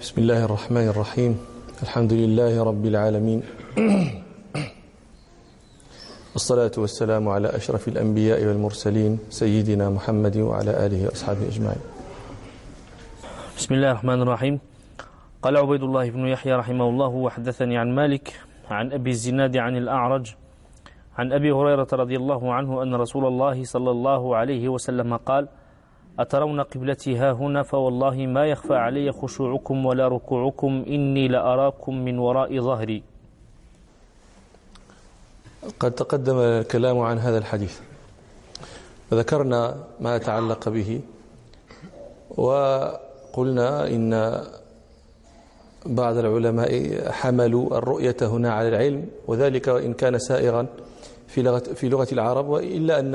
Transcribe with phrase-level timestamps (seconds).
[0.00, 1.32] بسم الله الرحمن الرحيم
[1.82, 3.40] الحمد لله رب العالمين
[6.32, 11.82] والصلاة والسلام على أشرف الأنبياء والمرسلين سيدنا محمد وعلى آله وأصحابه أجمعين
[13.58, 14.54] بسم الله الرحمن الرحيم
[15.42, 18.40] قال عبيد الله بن يحيى رحمه الله وحدثني عن مالك
[18.70, 20.34] عن أبي الزناد عن الأعرج
[21.18, 25.48] عن أبي هريرة رضي الله عنه أن رسول الله صلى الله عليه وسلم قال
[26.18, 32.60] أترون قبلتي ها هنا فوالله ما يخفى علي خشوعكم ولا ركوعكم إني لأراكم من وراء
[32.60, 33.02] ظهري.
[35.80, 37.80] قد تقدم الكلام عن هذا الحديث.
[39.12, 41.00] وذكرنا ما يتعلق به
[42.30, 44.42] وقلنا إن
[45.86, 46.70] بعض العلماء
[47.12, 50.66] حملوا الرؤية هنا على العلم وذلك وإن كان سائغا
[51.28, 53.14] في لغة, في لغة العرب وإلا أن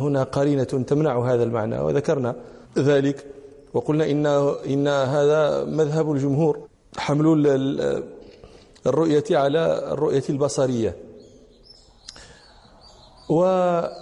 [0.00, 2.36] هنا قرينة تمنع هذا المعنى وذكرنا
[2.78, 3.26] ذلك
[3.74, 4.26] وقلنا إن,
[4.66, 7.46] إن هذا مذهب الجمهور حمل
[8.86, 10.96] الرؤية على الرؤية البصرية.
[13.28, 13.92] وقلنا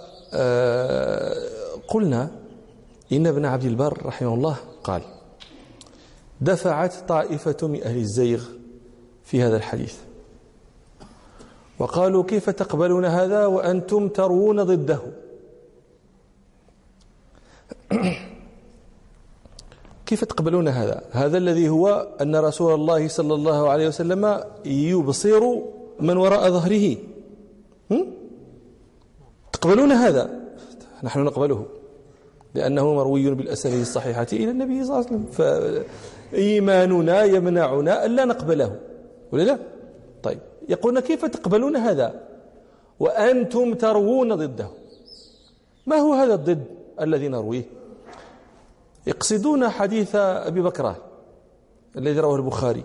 [3.11, 5.01] إن ابن عبد البر رحمه الله قال
[6.41, 8.43] دفعت طائفة من أهل الزيغ
[9.23, 9.95] في هذا الحديث.
[11.83, 14.99] وقالوا كيف تقبلون هذا وأنتم تروون ضده؟
[20.05, 25.43] كيف تقبلون هذا؟ هذا الذي هو أن رسول الله صلى الله عليه وسلم يبصر
[25.99, 26.97] من وراء ظهره.
[29.53, 30.29] تقبلون هذا؟
[31.03, 31.65] نحن نقبله
[32.55, 35.25] لأنه مروي بالأسانيد الصحيحة إلى النبي صلى الله عليه وسلم.
[36.31, 38.79] فإيماننا يمنعنا ألا نقبله
[39.31, 39.72] ولا لا؟
[40.69, 42.21] يقولون كيف تقبلون هذا؟
[42.99, 44.67] وأنتم تروون ضده.
[45.87, 46.65] ما هو هذا الضد
[47.01, 47.63] الذي نرويه؟
[49.07, 50.97] يقصدون حديث أبي بكرة
[51.97, 52.83] الذي رواه البخاري.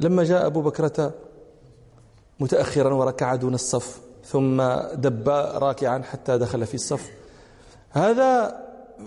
[0.00, 1.12] لما جاء أبو بكرة
[2.40, 4.62] متأخرا وركع دون الصف ثم
[4.94, 7.10] دب راكعا حتى دخل في الصف.
[7.90, 8.60] هذا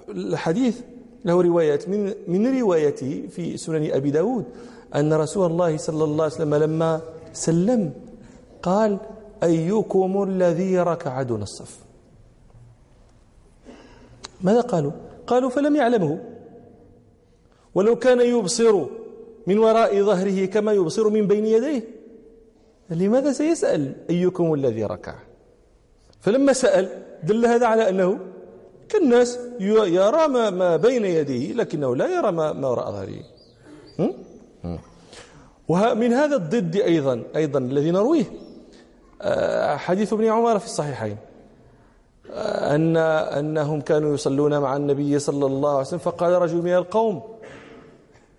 [0.09, 0.81] الحديث
[1.25, 4.45] له روايات من من روايته في سنن أبي داود
[4.95, 7.01] أن رسول الله صلى الله عليه وسلم لما
[7.33, 7.93] سلم
[8.63, 8.97] قال
[9.43, 11.77] أيكم الذي ركع دون الصف؟
[14.41, 14.91] ماذا قالوا؟
[15.27, 16.19] قالوا فلم يعلمه.
[17.75, 18.85] ولو كان يبصر
[19.47, 21.83] من وراء ظهره كما يبصر من بين يديه.
[22.89, 25.15] لماذا سيسأل أيكم الذي ركع؟
[26.21, 26.89] فلما سأل
[27.23, 28.19] دل هذا على أنه
[28.89, 33.23] كالناس يرى ما بين يديه لكنه لا يرى ما وراء ظهره.
[35.67, 38.25] ومن هذا الضد أيضا أيضا الذي نرويه
[39.21, 41.17] آه، حديث ابن عمر في الصحيحين
[42.31, 47.21] آه، أن أنهم كانوا يصلون مع النبي صلى الله عليه وسلم فقال رجل من القوم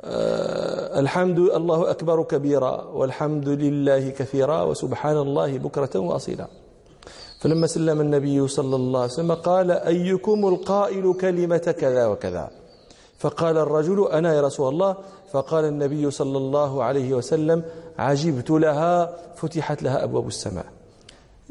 [0.02, 6.46] آه، الحمد الله أكبر كبيرا والحمد لله كثيرا وسبحان الله بكرة وأصيلا.
[7.40, 12.50] فلما سلم النبي صلى الله عليه وسلم قال أيكم القائل كلمة كذا وكذا؟
[13.18, 14.96] فقال الرجل أنا يا رسول الله
[15.32, 17.62] فقال النبي صلى الله عليه وسلم
[17.98, 20.66] عجبت لها فتحت لها أبواب السماء.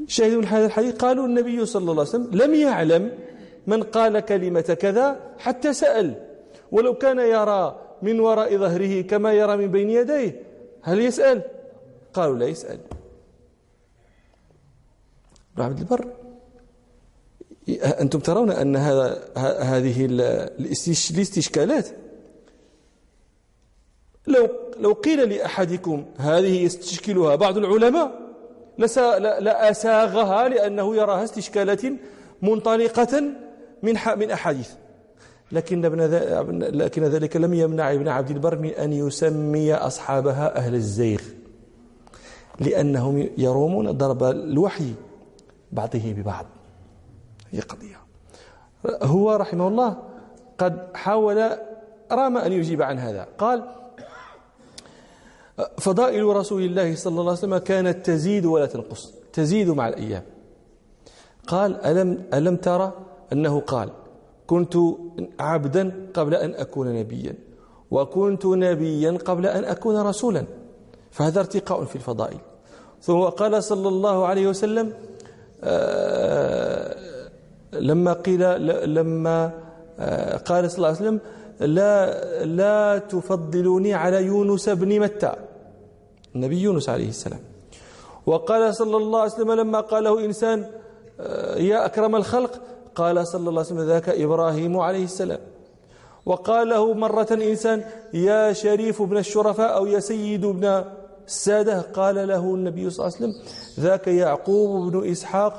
[0.08, 3.12] شاهدوا هذا الحديث؟ قالوا النبي صلى الله عليه وسلم لم يعلم
[3.68, 6.16] من قال كلمة كذا حتى سأل.
[6.72, 10.42] ولو كان يرى من وراء ظهره كما يرى من بين يديه
[10.82, 11.42] هل يسأل؟
[12.14, 12.80] قالوا لا يسأل.
[15.54, 16.08] ابن عبد البر
[17.84, 19.20] أنتم ترون أن هذا
[19.62, 21.88] هذه الاستشكالات
[24.28, 24.50] لو
[24.80, 28.20] لو قيل لأحدكم هذه يستشكلها بعض العلماء
[29.40, 31.82] لأساغها لأنه يراها استشكالات
[32.42, 33.22] منطلقة
[33.84, 34.70] من من أحاديث.
[35.52, 36.02] لكن ابن
[36.82, 41.22] لكن ذلك لم يمنع ابن عبد البر من أن يسمي أصحابها أهل الزيغ
[42.60, 44.94] لأنهم يرومون ضرب الوحي
[45.72, 46.46] بعضه ببعض.
[47.52, 47.98] هي قضية.
[49.02, 49.98] هو رحمه الله
[50.58, 51.50] قد حاول
[52.12, 53.28] رام أن يجيب عن هذا.
[53.38, 53.64] قال
[55.78, 60.24] فضائل رسول الله صلى الله عليه وسلم كانت تزيد ولا تنقص تزيد مع الأيام.
[61.48, 62.94] قال ألم, ألم ترى
[63.34, 63.90] أنه قال
[64.48, 64.78] كنت
[65.40, 67.36] عبدا قبل أن أكون نبيا
[67.92, 70.44] وكنت نبيا قبل أن أكون رسولا
[71.12, 72.38] فهذا ارتقاء في الفضائل.
[73.02, 74.94] ثم قال صلى الله عليه وسلم
[75.64, 76.96] آه،
[77.74, 79.52] لما قيل لما
[80.00, 81.20] آه، قال صلى الله عليه وسلم
[81.60, 85.47] لا لا تفضلوني على يونس بن متى؟
[86.38, 87.40] النبي يونس عليه السلام.
[88.26, 90.60] وقال صلى الله عليه وسلم لما قاله إنسان
[91.20, 92.54] آه، يا أكرم الخلق
[92.96, 95.40] قال صلى الله عليه وسلم ذاك إبراهيم عليه السلام.
[96.26, 100.84] وقال له مرة إنسان يا شريف بن الشرفاء أو يا سيد بن
[101.28, 103.34] السادة قال له النبي صلى الله عليه وسلم
[103.80, 105.54] ذاك يعقوب بن إسحاق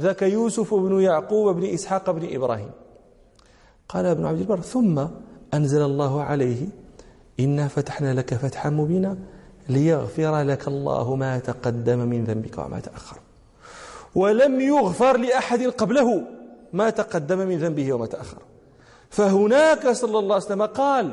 [0.00, 2.70] ذاك يوسف بن يعقوب بن إسحاق بن إبراهيم.
[3.88, 4.96] قال ابن عبد البر ثم
[5.54, 6.66] أنزل الله عليه
[7.40, 9.18] إنا فتحنا لك فتحا مبينا
[9.68, 13.16] ليغفر لك الله ما تقدم من ذنبك وما تأخر.
[14.14, 16.22] ولم يغفر لأحد قبله
[16.72, 18.38] ما تقدم من ذنبه وما تأخر.
[19.10, 21.12] فهناك صلى الله عليه وسلم قال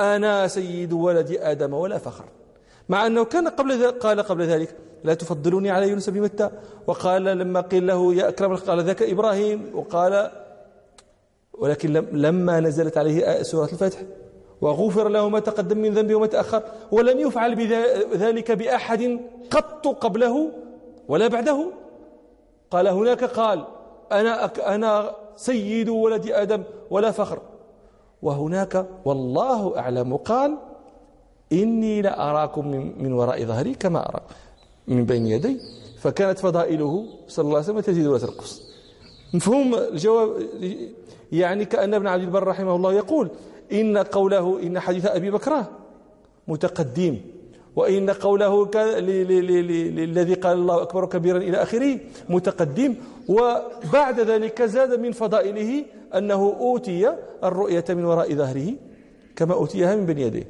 [0.00, 2.24] أنا سيد ولد آدم ولا فخر.
[2.88, 6.50] مع أنه كان قبل قال قبل ذلك لا تفضلوني على يونس بن متى؟
[6.86, 9.70] وقال لما قيل له يا أكرم قال ذاك إبراهيم.
[9.74, 10.30] وقال
[11.58, 13.98] ولكن لما نزلت عليه سورة الفتح
[14.60, 16.62] وغفر له ما تقدم من ذنبه وما تأخر
[16.92, 19.20] ولم يفعل بذلك بأحد
[19.50, 20.50] قط قبله
[21.08, 21.66] ولا بعده.
[22.70, 23.64] قال هناك قال
[24.12, 27.38] أنا أنا سيد ولد آدم ولا فخر.
[28.22, 30.56] وهناك والله أعلم قال
[31.52, 32.68] إني لأراكم
[32.98, 34.20] من وراء ظهري كما أرى
[34.88, 35.60] من بين يدي.
[36.00, 38.62] فكانت فضائله صلى الله عليه وسلم تزيد ولا تنقص.
[39.34, 40.28] مفهوم الجواب
[41.32, 43.30] يعني كأن ابن عبد البر رحمه الله يقول
[43.72, 45.70] إن قوله إن حديث أبي بكرة
[46.48, 47.20] متقدم
[47.76, 48.70] وإن قوله
[50.04, 52.94] الذي قال الله أكبر كبيرا إلى آخره متقدم.
[53.28, 55.84] وبعد ذلك زاد من فضائله
[56.14, 58.72] أنه أوتي الرؤية من وراء ظهره
[59.36, 60.48] كما أوتيها من بين يديه.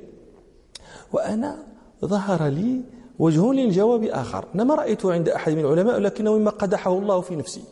[1.13, 1.59] وأنا
[2.05, 2.81] ظهر لي
[3.19, 4.45] وجه للجواب آخر.
[4.55, 7.63] أنا ما رأيته عند أحد من العلماء لكنه مما قدحه الله في نفسي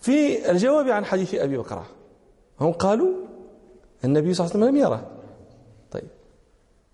[0.00, 1.86] في الجواب عن حديث أبي بكرة
[2.60, 3.12] هم قالوا
[4.04, 5.06] النبي صلى الله عليه وسلم لم يره.
[5.90, 6.08] طيب.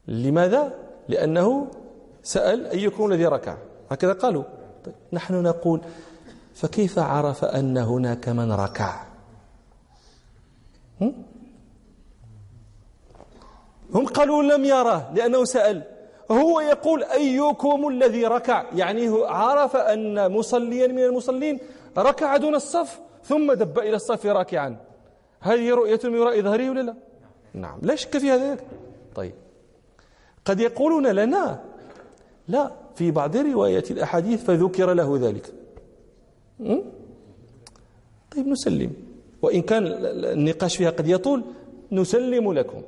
[0.09, 0.73] لماذا؟
[1.09, 1.67] لأنه
[2.23, 3.57] سأل أيكم الذي ركع.
[3.91, 4.43] هكذا قالوا.
[4.85, 4.95] طيب.
[5.13, 5.81] نحن نقول
[6.55, 9.03] فكيف عرف أن هناك من ركع؟
[11.01, 11.25] هم؟
[14.07, 15.83] قالوا لم يره لأنه سأل.
[16.31, 21.59] هو يقول أيكم الذي ركع؟ يعني هو عرف أن مصليا من المصلين
[21.99, 24.86] ركع دون الصف ثم دب إلى الصف راكعا.
[25.47, 26.95] هذه رؤية من وراء ظهره ولا لا؟
[27.55, 27.79] نعم.
[27.83, 28.59] لا شك في هذا.
[29.15, 29.33] طيب.
[30.45, 31.61] قد يقولون لنا
[32.49, 35.47] لا في بعض روايات الأحاديث فذكر له ذلك.
[38.37, 38.93] طيب نسلم.
[39.43, 39.87] وإن كان
[40.39, 41.45] النقاش فيها قد يطول
[41.93, 42.83] نسلم لكم.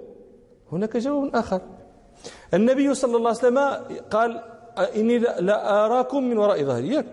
[0.73, 1.61] هناك جواب آخر.
[2.55, 3.59] النبي صلى الله عليه وسلم
[4.11, 4.31] قال
[4.97, 7.05] إني لا أراكم من وراء ظهري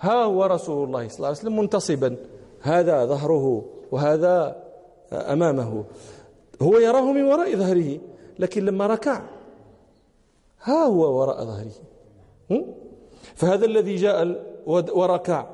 [0.00, 2.16] ها هو رسول الله صلى الله عليه وسلم منتصبا.
[2.60, 4.65] هذا ظهره وهذا
[5.12, 5.84] أمامه.
[6.62, 7.98] هو يراه من وراء ظهره
[8.38, 9.22] لكن لما ركع
[10.62, 11.72] ها هو وراء ظهره.
[13.34, 15.46] فهذا الذي جاء وركع.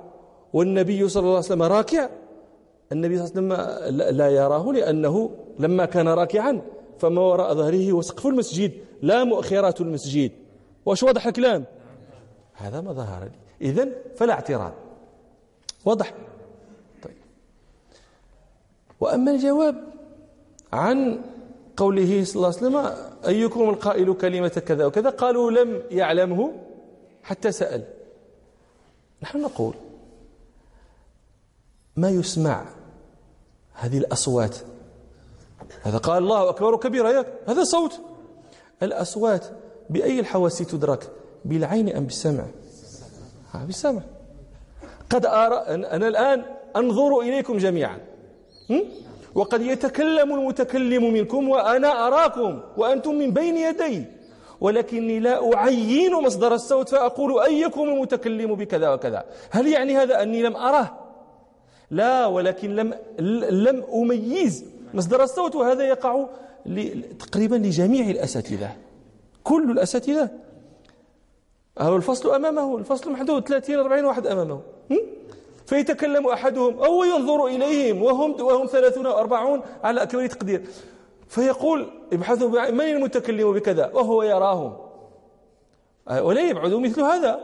[0.53, 2.09] والنبي صلى الله عليه وسلم راكع.
[2.93, 6.63] النبي صلى الله عليه وسلم لا يراه لأنه لما كان راكعا
[6.99, 8.73] فما وراء ظهره هو سقف المسجد
[9.03, 10.33] لا مؤخرات المسجد.
[10.87, 11.65] واش واضح الكلام؟
[12.55, 13.69] هذا ما ظهر لي.
[13.69, 14.73] إذن فلا اعتراض.
[15.85, 16.15] واضح؟
[19.03, 19.85] وأما الجواب
[20.73, 21.21] عن
[21.77, 22.95] قوله صلى الله عليه وسلم
[23.27, 26.53] أيكم القائل كلمة كذا وكذا؟ قالوا لم يعلمه
[27.23, 27.85] حتى سأل.
[29.23, 29.75] نحن نقول
[31.97, 32.65] ما يسمع
[33.75, 34.57] هذه الأصوات؟
[35.83, 38.01] هذا قال الله أكبر كبيرا هذا صوت.
[38.83, 39.45] الأصوات
[39.91, 41.11] بأي الحواس تدرك؟
[41.45, 42.47] بالعين أم بالسمع؟
[43.55, 44.03] بالسمع.
[45.11, 46.45] قد أرى أنا الآن
[46.77, 48.12] أنظر إليكم جميعا.
[49.35, 54.05] وقد يتكلم المتكلم منكم وأنا أراكم وأنتم من بين يدي.
[54.61, 60.57] ولكني لا أعين مصدر الصوت فأقول أيكم المتكلم بكذا وكذا؟ هل يعني هذا أني لم
[60.57, 60.99] أره؟
[61.91, 62.95] لا ولكن لم
[63.51, 64.65] لم أميز
[64.95, 66.27] مصدر الصوت وهذا يقع
[67.19, 68.71] تقريبا لجميع الأساتذة.
[69.45, 70.29] كل الأساتذة.
[71.81, 74.61] الفصل أمامه الفصل محدود 30 40 واحد أمامه.
[75.73, 80.63] فيتكلم أحدهم أو ينظر إليهم وهم وهم 30 أو 40 على أكمل تقدير.
[81.29, 84.77] فيقول ابحثوا من المتكلم بكذا؟ وهو يراهم.
[86.11, 87.41] ولا يبعد مثل هذا.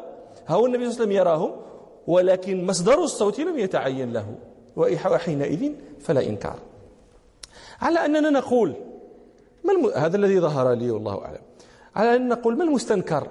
[0.48, 1.56] هو النبي صلى الله عليه وسلم يراهم
[2.06, 4.34] ولكن مصدر الصوت لم يتعين له
[4.76, 6.58] وحينئذ فلا إنكار.
[7.80, 8.74] على أننا نقول
[9.64, 9.86] ما الم...
[9.86, 11.42] هذا الذي ظهر لي والله أعلم.
[11.96, 13.28] على أن نقول ما المستنكر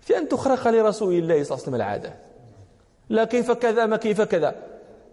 [0.00, 2.27] في أن تخرق لرسول الله صلى الله عليه وسلم العادة؟
[3.08, 4.48] لا كيف كذا ما كيف كذا.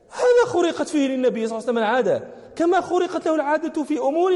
[0.09, 4.31] هذا خرقت فيه للنبي صلى الله عليه وسلم العادة كما خرقت له العادة في أمور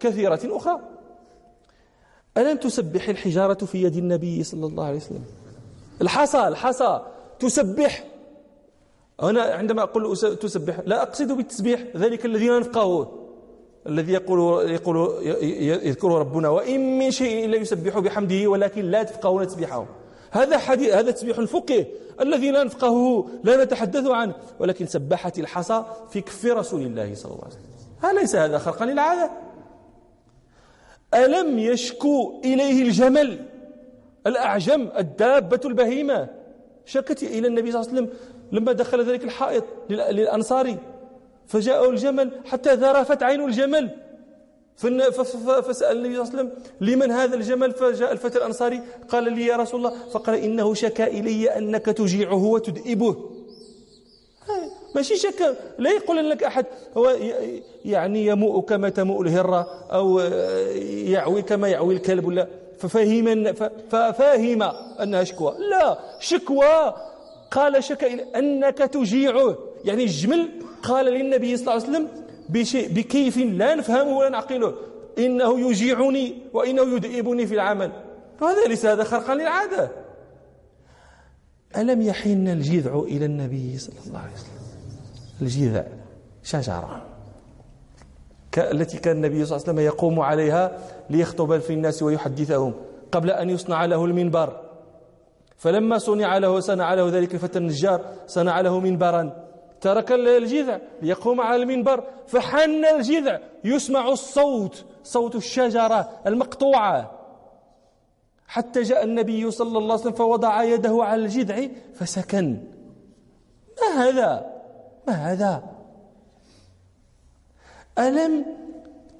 [0.00, 0.80] كثيرة أخرى.
[2.38, 5.24] ألم تسبح الحجارة في يد النبي صلى الله عليه وسلم؟
[6.02, 7.00] الحصى الحصى.
[7.40, 8.04] تسبح.
[9.20, 13.28] هنا عندما أقول تسبح لا أقصد بالتسبيح ذلك الذي لا نفقهه
[13.86, 15.24] الذي يقول يقول
[15.86, 19.86] يذكره ربنا وإن من شيء إلا يسبح بحمده ولكن لا تفقهون تسبيحه.
[20.30, 21.86] هذا حديث هذا تسبيح الفقه
[22.20, 24.34] الذي لا نفقهه لا نتحدث عنه.
[24.58, 28.18] ولكن سبحت الحصى في كف رسول الله صلى الله عليه وسلم.
[28.18, 29.30] أليس هذا خرقا للعادة؟
[31.14, 33.44] ألم يشكو إليه الجمل؟
[34.26, 36.28] الأعجم الدابة البهيمة.
[36.84, 38.18] شكت إلى النبي صلى الله عليه وسلم
[38.52, 40.78] لما دخل ذلك الحائط للأنصاري.
[41.46, 43.90] فجاءه الجمل حتى ذرفت عين الجمل.
[44.78, 49.56] فسأل النبي صلى الله عليه وسلم لمن هذا الجمل؟ فجاء الفتى الأنصاري قال لي يا
[49.56, 50.08] رسول الله.
[50.12, 53.16] فقال إنه شكا إلي أنك تجيعه وتدئبه.
[54.94, 56.66] ماشي شك لا يقول لك أحد
[56.96, 57.16] هو
[57.84, 60.18] يعني يموء كما تموء الهرة أو
[61.14, 63.52] يعوي كما يعوي الكلب ولا ففهم
[63.90, 64.62] ففاهم
[65.02, 65.54] أنها شكوى.
[65.70, 66.94] لا شكوى.
[67.50, 69.58] قال شكا أنك تجيعه.
[69.84, 70.48] يعني الجمل
[70.82, 72.08] قال للنبي صلى الله عليه وسلم
[72.48, 74.74] بشيء بكيف لا نفهمه ولا نعقله.
[75.18, 77.92] إنه يجيعني وإنه يدئبني في العمل.
[78.40, 79.90] فهذا ليس هذا خرقا للعادة.
[81.76, 84.58] ألم يحن الجذع إلى النبي صلى الله عليه وسلم؟
[85.42, 85.84] الجذع
[86.42, 87.04] شجرة.
[88.58, 90.78] التي كان النبي صلى الله عليه وسلم يقوم عليها
[91.10, 92.74] ليخطب في الناس ويحدثهم
[93.12, 94.60] قبل أن يصنع له المنبر.
[95.56, 99.47] فلما صنع له صنع له ذلك الفتى النجار صنع له منبرا.
[99.80, 107.18] ترك الجذع ليقوم على المنبر فحن الجذع يسمع الصوت صوت الشجرة المقطوعة.
[108.46, 112.58] حتى جاء النبي صلى الله عليه وسلم فوضع يده على الجذع فسكن.
[113.82, 114.46] ما هذا؟
[115.08, 115.62] ما هذا؟
[117.98, 118.46] ألم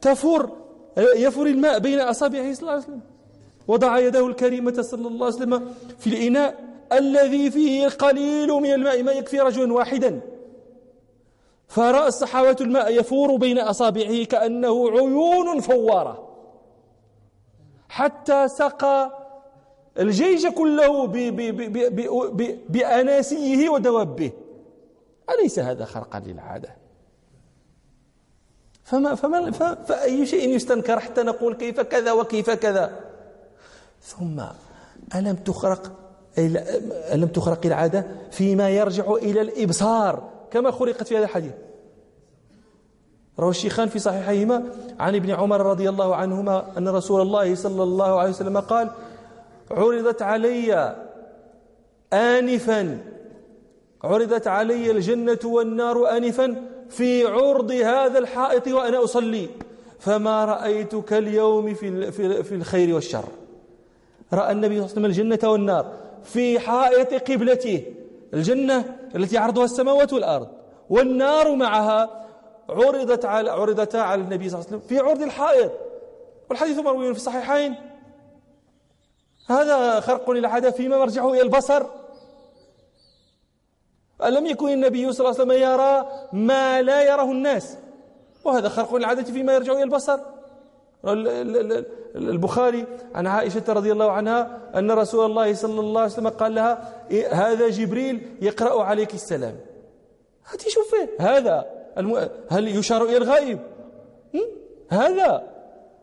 [0.01, 0.51] تفر
[0.99, 3.01] يفر الماء بين أصابعه صلى الله عليه وسلم؟
[3.69, 9.13] وضع يده الكريمة صلى الله عليه وسلم في الإناء الذي فيه قليل من الماء ما
[9.13, 10.21] يكفي رجلا واحدا.
[11.69, 16.29] فرأى الصحابة الماء يفور بين أصابعه كأنه عيون فوارة.
[17.89, 19.19] حتى سقى
[19.99, 21.07] الجيش كله
[22.69, 24.33] بأناسيه ودوابه.
[25.31, 26.69] أليس هذا خرقا للعادة؟
[28.85, 33.01] فما فما فأي شيء يستنكر حتى نقول كيف كذا وكيف كذا؟
[34.03, 34.41] ثم
[35.15, 35.93] ألم تخرق
[37.13, 41.53] ألم تخرق العادة فيما يرجع إلى الإبصار؟ كما خلقت في هذا الحديث.
[43.39, 44.63] روى الشيخان في صحيحيهما
[45.01, 48.91] عن ابن عمر رضي الله عنهما أن رسول الله صلى الله عليه وسلم قال
[49.71, 50.97] عرضت علي
[52.13, 52.99] آنفا
[54.05, 56.57] عرضت علي الجنة والنار آنفا
[56.89, 59.49] في عرض هذا الحائط وأنا أصلي.
[59.99, 62.13] فما رأيت كاليوم في
[62.43, 63.25] في الخير والشر.
[64.33, 65.93] رأى النبي صلى الله عليه وسلم الجنة والنار
[66.25, 67.83] في حائط قبلته.
[68.35, 70.49] الجنة التي عرضها السماوات والأرض.
[70.91, 72.27] والنار معها
[72.69, 75.73] عرضت على عرضتا على النبي صلى الله عليه وسلم في عرض الحائط.
[76.51, 77.75] والحديث مروي في الصحيحين.
[79.47, 81.87] هذا خرق للعادة فيما مرجعه إلى البصر.
[84.25, 87.77] ألم يكن النبي صلى الله عليه وسلم يرى ما لا يراه الناس؟
[88.45, 90.21] وهذا خرق للعادة فيما يرجع إلى البصر.
[92.17, 97.05] البخاري عن عائشة رضي الله عنها أن رسول الله صلى الله عليه وسلم قال لها
[97.33, 99.57] هذا جبريل يقرأ عليك السلام.
[100.51, 101.67] هاتي شوفي هذا
[102.49, 103.59] هل يشار إلى الغائب؟
[104.89, 105.43] هذا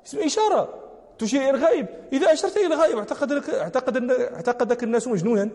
[0.06, 0.70] اسم إشارة
[1.18, 1.86] تشير إلى الغائب.
[2.14, 5.50] إذا أشرت إلى الغائب اعتقد اعتقد اعتقدك الناس مجنونا.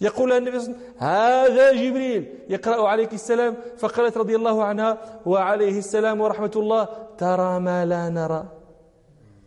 [0.00, 2.38] يقول النبي صلى الله عليه وسلم هذا جبريل.
[2.48, 6.88] يقرأ عليك السلام فقالت رضي الله عنها وعليه السلام ورحمة الله.
[7.18, 8.44] ترى ما لا نرى.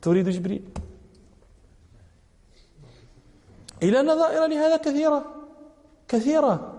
[0.01, 0.63] تريد جبريل.
[3.83, 5.25] إلى نظائر لهذا كثيرة
[6.07, 6.73] كثيرة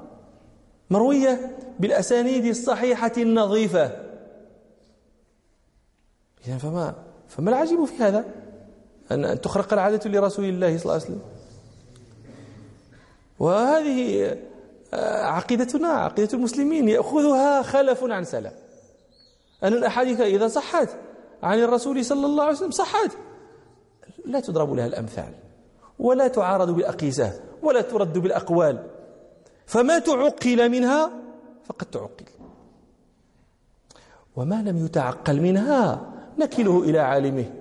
[0.90, 4.10] مروية بالأسانيد الصحيحة النظيفة.
[6.46, 6.94] إذا فما
[7.28, 8.24] فما العجيب في هذا؟
[9.12, 11.22] أن تخرق العادة لرسول الله صلى الله عليه وسلم.
[13.40, 14.36] وهذه
[14.94, 18.52] آه، عقيدتنا عقيدة المسلمين يأخذها خلف عن سلف.
[19.62, 20.88] أن الأحاديث إذا صحت
[21.42, 23.10] عن الرسول صلى الله عليه وسلم صحت.
[24.24, 25.34] لا تضرب لها الأمثال
[25.98, 28.86] ولا تعارض بالأقيسة ولا ترد بالأقوال.
[29.66, 31.10] فما تعقل منها
[31.64, 32.24] فقد تعقل.
[34.36, 37.52] وما لم يتعقل منها نكله إلى عالمه.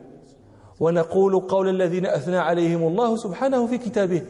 [0.80, 4.26] ونقول قول الذين أثنى عليهم الله سبحانه في كتابه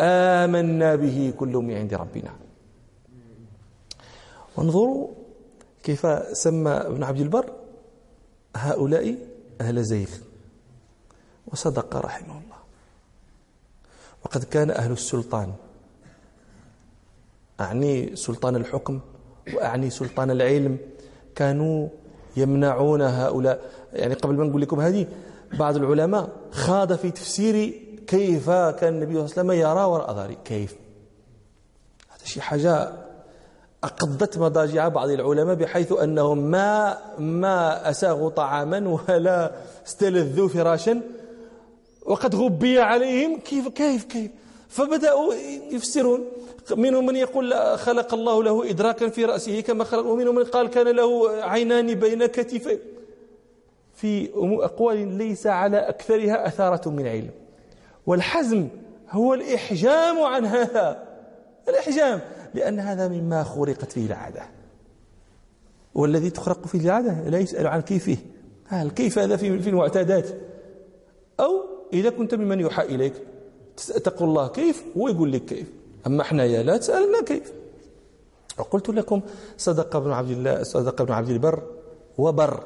[0.00, 2.32] آمنا به كل من عند ربنا.
[4.56, 5.08] وانظروا
[5.82, 7.52] كيف سمى ابن عبد البر
[8.56, 9.16] هؤلاء
[9.60, 10.08] أهل زيغ.
[11.46, 12.56] وصدق رحمه الله.
[14.24, 15.52] وقد كان أهل السلطان.
[17.60, 19.00] أعني سلطان الحكم
[19.54, 20.78] وأعني سلطان العلم
[21.34, 21.88] كانوا
[22.36, 23.70] يمنعون هؤلاء.
[23.92, 25.06] يعني قبل ما نقول لكم هذه
[25.58, 30.36] بعض العلماء خاض في تفسير كيف كان النبي صلى الله عليه وسلم يرى وراء ظهره
[30.44, 30.76] كيف؟
[32.08, 32.92] هذا شيء حاجة
[33.84, 39.52] أقضت مضاجع بعض العلماء بحيث أنهم ما ما أساغوا طعاما ولا
[39.86, 41.00] استلذوا فراشا
[42.06, 43.38] وقد غبي عليهم.
[43.38, 44.30] كيف؟ كيف؟ كيف؟
[44.68, 45.34] فبدأوا
[45.70, 46.24] يفسرون.
[46.76, 50.88] منهم من يقول خلق الله له إدراكا في رأسه كما خلق ومنهم من قال كان
[50.88, 52.78] له عينان بين كتفيه
[53.94, 57.30] في أقوال ليس على أكثرها أثارة من علم.
[58.06, 58.68] والحزم
[59.10, 61.06] هو الإحجام عن هذا.
[61.68, 62.20] الإحجام
[62.54, 64.42] لأن هذا مما خرقت فيه العادة.
[65.94, 68.16] والذي تخرق فيه العادة لا يسأل عن كيفه.
[68.72, 70.26] الكيف هذا في المعتادات؟
[71.40, 73.12] أو إذا كنت ممن يوحى إليك
[74.04, 75.66] تقول الله كيف؟ هو يقول لك كيف.
[76.06, 77.52] أما إحنا يا لا تسألنا كيف.
[78.58, 79.20] وقلت لكم
[79.56, 81.62] صدق ابن عبد الله صدق ابن عبد البر
[82.18, 82.64] وبر.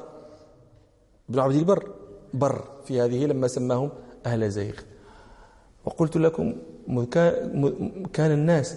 [1.29, 1.91] ابن عبد البر
[2.33, 3.89] بر في هذه لما سماهم
[4.25, 4.73] أهل زيغ.
[5.85, 6.55] وقلت لكم
[8.13, 8.75] كان الناس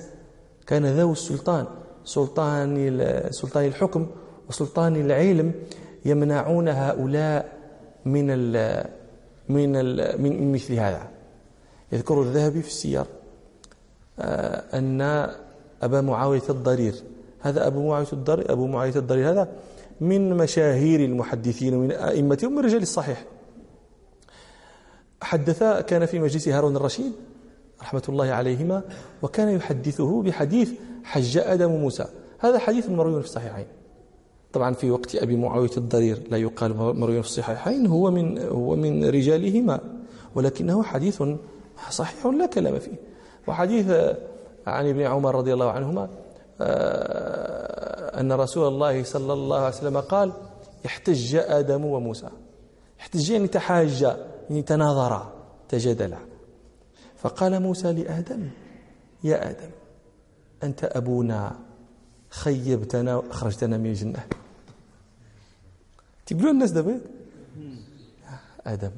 [0.66, 1.66] كان ذو السلطان
[2.04, 4.06] سلطان سلطان الحكم
[4.48, 5.52] وسلطان العلم
[6.04, 7.52] يمنعون هؤلاء
[8.04, 8.84] من ال
[9.48, 11.10] من ال من مثل هذا.
[11.92, 13.04] يذكر الذهبي في السير
[14.18, 15.00] آه، أن
[15.82, 16.94] أبا معاوية الضرير
[17.40, 19.48] هذا أبو معاوية الضرير أبو معاوية الضرير هذا
[20.00, 23.24] من مشاهير المحدثين ومن أئمتهم من رجال الصحيح.
[25.24, 27.12] حدث كان في مجلس هارون الرشيد
[27.82, 28.82] رحمة الله عليهما
[29.22, 30.70] وكان يحدثه بحديث
[31.04, 32.06] حج آدم موسى.
[32.38, 33.66] هذا حديث مروي في الصحيحين.
[34.52, 39.04] طبعا في وقت أبي معاوية الضرير لا يقال مروي في الصحيحين هو من هو من
[39.04, 39.80] رجالهما
[40.34, 41.22] ولكنه حديث
[41.90, 42.96] صحيح لا كلام فيه.
[43.46, 43.90] وحديث
[44.66, 46.08] عن ابن عمر رضي الله عنهما
[46.60, 50.32] آه، أن رسول الله صلى الله عليه وسلم قال
[50.86, 52.28] احتج آدم وموسى.
[53.00, 54.16] احتج يعني تحاج
[54.50, 55.32] يعني تناظرا
[55.68, 56.18] تجادلا
[57.16, 58.50] فقال موسى لآدم
[59.24, 59.70] يا آدم
[60.62, 61.58] أنت أبونا
[62.30, 64.26] خيبتنا وأخرجتنا من الجنة.
[66.26, 67.00] تقولوا الناس دابا؟
[68.66, 68.90] آدم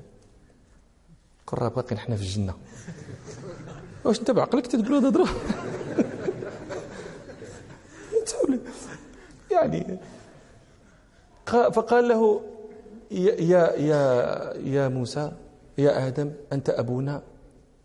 [1.46, 2.54] كون راه باقي نحن في الجنة.
[4.04, 5.26] واش انت بعقلك تقولوا هذا
[9.50, 9.98] يعني
[11.46, 12.40] فقال له
[13.10, 15.32] يا يا يا موسى
[15.78, 17.22] يا آدم أنت أبونا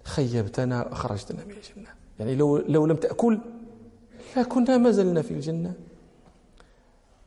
[0.04, 1.90] خيبتنا وأخرجتنا من الجنة.
[2.20, 3.40] يعني لو لو لم تأكل
[4.38, 5.74] لكنا ما زلنا في الجنة.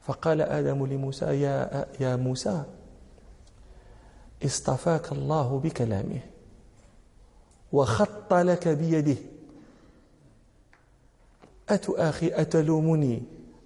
[0.02, 2.64] فقال آدم لموسى يا يا موسى
[4.44, 6.20] اصطفاك الله بكلامه
[7.72, 9.16] وخط لك بيده.
[11.68, 13.22] أتؤاخي أتلومني؟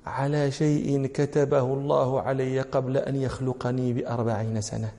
[0.08, 4.92] على شيء كتبه الله علي قبل أن يخلقني بأربعين سنة.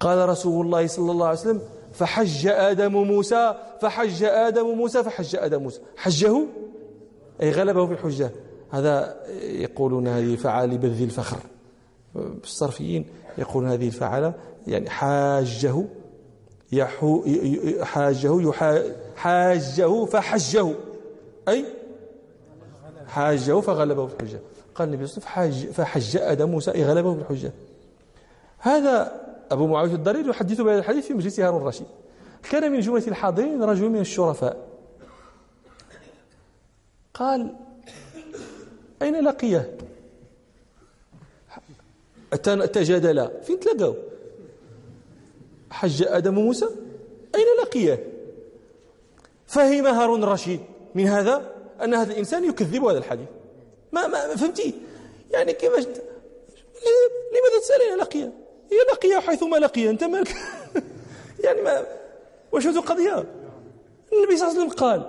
[0.00, 1.60] قال رسول الله صلى الله عليه وسلم
[1.92, 5.80] فحج آدم موسى فحج آدم موسى فحج آدم موسى.
[5.96, 6.40] حجه؟
[7.42, 8.30] أي غلبه في الحجة.
[8.70, 11.38] هذا يقولون هذه فعال بذي الفخر.
[12.44, 13.06] الصرفيين
[13.38, 14.34] يقولون هذه الفعالة
[14.66, 15.84] يعني حاجة
[16.72, 17.24] يحو
[17.82, 18.82] حاجة
[19.16, 20.74] حاجة فحجه.
[21.48, 21.64] أي
[23.08, 24.40] حاجة فغلبه في الحجة
[24.74, 27.52] قال النبي صلى وسلم فحج آدم موسى غلبه في الحجة
[28.58, 31.86] هذا أبو معاوية الضرير يحدث بهذا الحديث في مجلس هارون الرشيد.
[32.50, 34.68] كان من جملة الحاضرين رجل من الشرفاء.
[37.14, 37.56] قال
[39.02, 39.76] أين لقيه؟
[42.72, 43.94] تجادلا فين تلاقوا
[45.70, 46.66] حج آدم وموسى؟
[47.34, 48.12] أين لقيه؟
[49.46, 50.60] فهم هارون الرشيد.
[50.94, 53.28] من هذا؟ أن هذا الإنسان يكذب هذا الحديث.
[53.92, 54.74] ما, ما فهمتي؟
[55.30, 55.84] يعني كيفاش
[57.32, 58.32] لماذا تسأل أين لقيه
[58.70, 60.36] هي لقيه حيثما لقيه أنت مالك
[61.44, 61.86] يعني ما
[62.52, 63.24] واش هذه القضية؟
[64.12, 65.00] النبي صلى الله عليه وسلم قال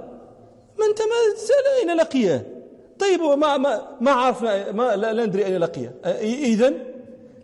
[0.80, 2.63] ما أنت ما تسأل أين لقيه
[2.99, 6.73] طيب ما ما ما عرفنا ما لا, لا ندري أين لقيه إذا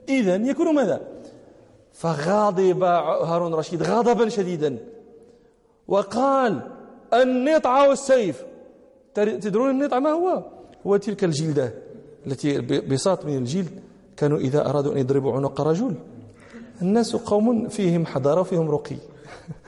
[0.09, 1.01] إذا يكون ماذا؟
[1.93, 4.77] فغضب هارون الرشيد غضبا شديدا
[5.88, 6.62] وقال
[7.13, 8.43] النطع والسيف.
[9.15, 10.43] تدرون النطع ما هو؟
[10.88, 11.73] هو تلك الجلدة
[12.28, 13.80] التي بساط من الجلد.
[14.17, 15.95] كانوا إذا أرادوا أن يضربوا عنق رجل.
[16.82, 18.95] الناس قوم فيهم حضارة وفيهم رقي.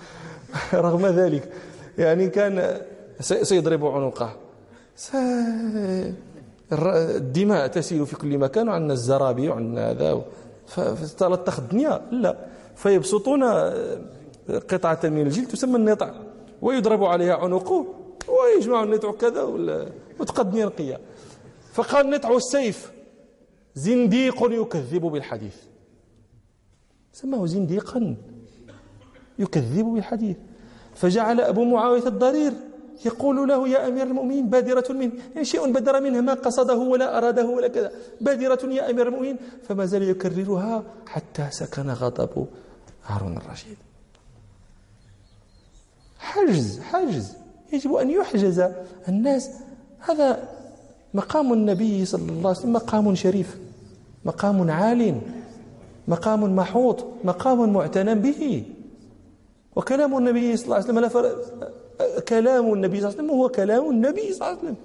[0.73, 1.49] رغم ذلك
[1.97, 2.81] يعني كان
[3.19, 4.35] سيضرب عنقه.
[6.71, 10.21] الدماء تسيل في كل مكان وعندنا الزرابي وعندنا هذا
[10.67, 12.01] فتلطخ الدنيا.
[12.11, 12.37] لا.
[12.75, 13.43] فيبسطون
[14.69, 16.11] قطعة من الجلد تسمى النطع
[16.61, 18.04] ويضرب عليها عنقه.
[18.27, 19.43] ويجمعوا النطع كذا
[20.19, 20.99] وتقدني نقية
[21.73, 22.91] فقال نطع السيف.
[23.75, 25.55] زنديق يكذب بالحديث.
[27.13, 28.15] سماه زنديقا.
[29.39, 30.37] يكذب بالحديث.
[30.95, 32.53] فجعل أبو معاوية الضرير
[33.05, 35.11] يقول له يا أمير المؤمنين بادرة منه.
[35.33, 37.91] يعني شيء بدر منها ما قصده ولا أراده ولا كذا.
[38.21, 39.37] بادرة يا أمير المؤمنين.
[39.67, 42.47] فما زال يكررها حتى سكن غضب
[43.05, 43.77] هارون الرشيد.
[46.19, 47.44] حجز حجز.
[47.73, 48.63] يجب أن يحجز
[49.09, 49.49] الناس.
[49.99, 50.49] هذا
[51.13, 53.57] مقام النبي صلى الله عليه وسلم مقام شريف
[54.25, 55.21] مقام عال
[56.07, 58.63] مقام محوط مقام معتنى به.
[59.75, 61.35] وكلام النبي صلى الله عليه وسلم لا فرق
[62.27, 64.75] كلام النبي صلى الله عليه وسلم هو كلام النبي صلى الله عليه وسلم.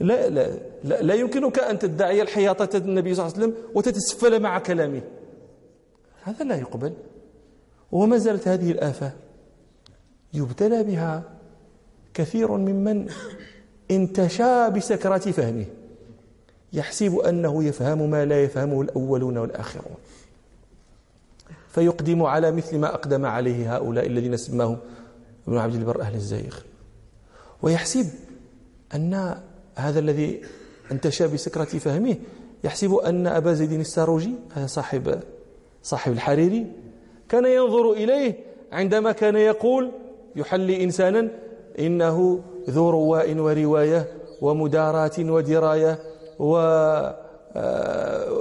[0.00, 0.50] لا لا
[0.84, 5.00] لا, لا يمكنك أن تدعي الحياطة النبي صلى الله عليه وسلم وتتسفل مع كلامه.
[6.22, 6.92] هذا لا يقبل.
[7.92, 9.12] وما زالت هذه الآفة
[10.34, 11.22] يبتلى بها.
[12.16, 13.08] كثير ممن
[13.90, 15.64] انتشى بسكرة فهمه.
[16.72, 19.96] يحسب أنه يفهم ما لا يفهمه الأولون والآخرون.
[21.68, 24.78] فيقدم على مثل ما أقدم عليه هؤلاء الذين سماهم
[25.48, 26.56] ابن عبد البر أهل الزيغ.
[27.62, 28.06] ويحسب
[28.94, 29.36] أن
[29.74, 30.40] هذا الذي
[30.92, 32.16] انتشى بسكرة فهمه
[32.64, 35.20] يحسب أن أبا زيد الساروجي هذا صاحب
[35.82, 36.66] صاحب الحريري
[37.28, 38.34] كان ينظر إليه
[38.72, 39.90] عندما كان يقول
[40.36, 41.28] يحلي إنسانا
[41.78, 44.06] إنه ذو رواء ورواية
[44.40, 45.98] ومداراة ودراية
[46.38, 46.56] و
[47.56, 48.32] آه،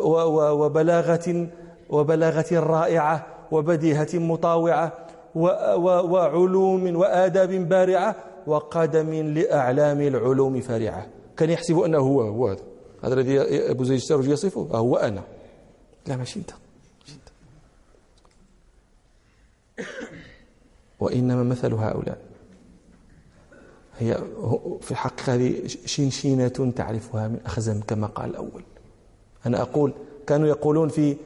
[0.51, 1.47] وبلاغة
[1.89, 4.93] وبلاغة رائعة وبديهة مطاوعة
[5.35, 8.15] وعلوم وآداب بارعة
[8.47, 11.07] وقدم لأعلام العلوم فارعة.
[11.37, 12.61] كان يحسب أنه هو هو هذا.
[13.03, 14.61] هذا الذي أبو زيد السرج يصفه.
[14.71, 15.23] هو أنا.
[16.07, 16.51] لا ماشي أنت.
[20.99, 22.17] وإنما مثل هؤلاء.
[23.99, 24.17] هي
[24.81, 28.63] في الحقيقة هذه شنشينة تعرفها من أخزم كما قال الأول.
[29.45, 29.93] أنا أقول
[30.27, 31.17] كانوا يقولون في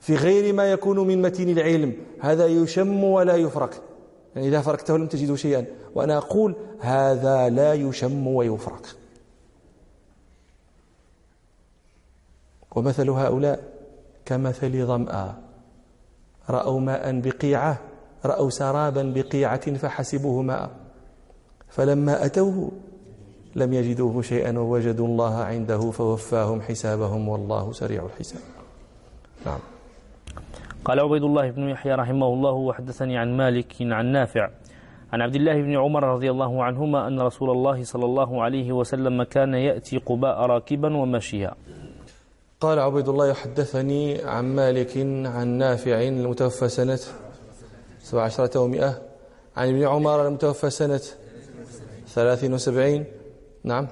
[0.00, 3.82] في غير ما يكون من متين العلم هذا يشم ولا يفرك.
[4.36, 5.66] يعني إذا فركته لم تجدوا شيئا.
[5.94, 8.86] وأنا أقول هذا لا يشم ويفرك.
[12.76, 13.72] ومثل هؤلاء
[14.24, 15.42] كمثل ظمأ.
[16.50, 17.78] رأوا ماء بقيعة
[18.24, 20.81] رأوا سرابا بقيعة فحسبوه ماء.
[21.72, 22.70] فلما أتوه
[23.56, 28.40] لم يجدوه شيئا ووجدوا الله عنده فوفاهم حسابهم والله سريع الحساب.
[29.46, 29.58] نعم.
[30.84, 34.50] قال عبيد الله بن يحيى رحمه الله وحدثني عن مالك عن نافع
[35.12, 39.22] عن عبد الله بن عمر رضي الله عنهما أن رسول الله صلى الله عليه وسلم
[39.22, 41.54] كان يأتي قباء راكبا وماشيا
[42.60, 47.00] قال عبيد الله يحدثني عن مالك عن نافع المتوفى سنة
[48.02, 48.98] سبع عشرة ومئة
[49.56, 51.00] عن ابن عمر المتوفى سنة
[52.12, 53.04] ثلاثين وسبعين.
[53.64, 53.88] نعم.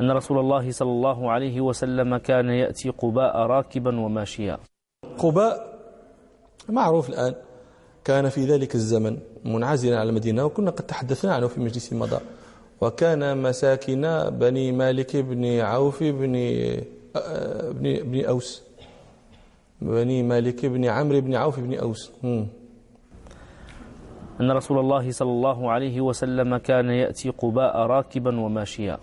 [0.00, 4.58] أن رسول الله صلى الله عليه وسلم كان يأتي قباء راكبا وماشيا.
[5.18, 5.78] قباء
[6.68, 7.34] معروف الآن.
[8.04, 12.20] كان في ذلك الزمن منعزلا على المدينة وكنا قد تحدثنا عنه في مجلس مضى.
[12.80, 16.32] وكان مساكن بني مالك بن عوف بن
[17.76, 18.62] بن بن أوس.
[19.80, 22.12] بني مالك بن عمرو بن عوف بن أوس.
[24.40, 28.98] أن رسول الله صلى الله عليه وسلم كان يأتي قباء راكبا وماشيا.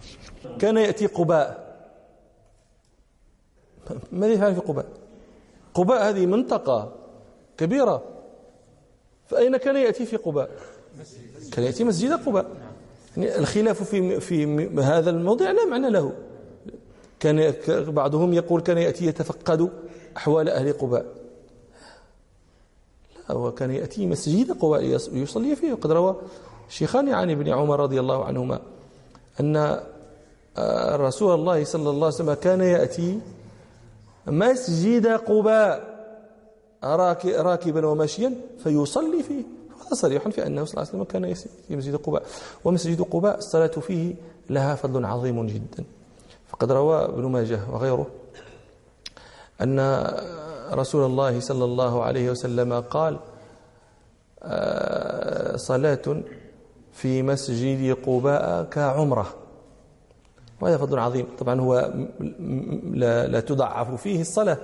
[0.59, 1.67] كان يأتي قباء.
[4.11, 4.85] ماذا يفعل في قباء؟
[5.73, 6.93] قباء هذه منطقة
[7.57, 8.03] كبيرة.
[9.27, 10.49] فأين كان يأتي في قباء؟
[11.51, 12.45] كان يأتي مسجد قباء.
[13.17, 16.13] يعني الخلاف في في هذا الموضع لا معنى له.
[17.19, 17.53] كان
[17.87, 19.69] بعضهم يقول كان يأتي يتفقد
[20.17, 21.05] أحوال أهل قباء.
[23.31, 25.73] هو كان يأتي مسجد قباء يصلي فيه.
[25.73, 26.15] وقد روى
[26.69, 28.59] شيخان عن ابن عمر رضي الله عنهما
[29.39, 29.79] أن
[30.95, 33.19] رسول الله صلى الله عليه وسلم كان يأتي
[34.27, 35.97] مسجد قباء
[37.23, 39.43] راكبا وماشيا فيصلي فيه.
[39.85, 41.33] هذا صريح في أنه صلى الله عليه وسلم كان
[41.67, 42.23] في مسجد قباء.
[42.65, 44.15] ومسجد قباء الصلاة فيه
[44.49, 45.83] لها فضل عظيم جدا.
[46.47, 48.07] فقد روى ابن ماجه وغيره
[49.61, 49.79] أن
[50.71, 53.19] رسول الله صلى الله عليه وسلم قال
[54.43, 56.21] آه، صلاة
[56.91, 59.27] في مسجد قباء كعمرة.
[60.61, 61.25] وهذا فضل عظيم.
[61.39, 61.93] طبعا هو
[62.83, 64.57] لا, لا تضعف فيه الصلاة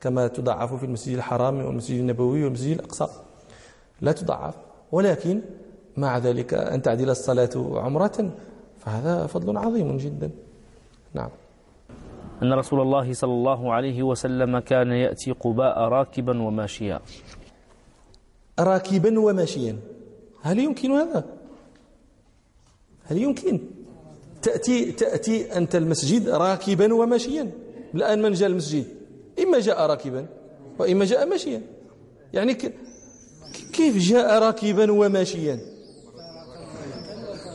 [0.00, 3.06] كما تضعف في المسجد الحرام والمسجد النبوي والمسجد الأقصى.
[4.00, 4.54] لا تضعف.
[4.92, 5.40] ولكن
[5.96, 8.30] مع ذلك أن تعدل الصلاة عمرة
[8.78, 10.30] فهذا فضل عظيم جدا.
[11.14, 11.30] نعم.
[12.42, 17.00] أن رسول الله صلى الله عليه وسلم كان يأتي قباء راكبا وماشيا.
[18.60, 19.78] راكبا وماشيا.
[20.42, 21.24] هل يمكن هذا؟
[23.04, 23.60] هل يمكن؟
[24.42, 27.50] تأتي تأتي أنت المسجد راكبا وماشيا.
[27.94, 28.84] الآن من جاء المسجد؟
[29.42, 30.26] إما جاء راكبا
[30.78, 31.62] وإما جاء ماشيا.
[32.32, 32.54] يعني
[33.72, 35.60] كيف جاء راكبا وماشيا؟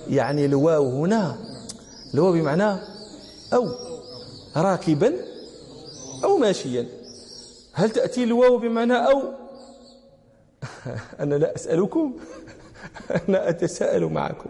[0.09, 1.37] يعني الواو هنا
[2.13, 2.79] الواو بمعنى
[3.53, 3.86] أو.
[4.61, 5.13] راكبا
[6.23, 6.85] أو ماشيا.
[7.73, 9.23] هل تأتي الواو بمعنى أو؟
[11.19, 12.13] أنا لا أسألكم.
[13.29, 14.49] أنا أتساءل معكم.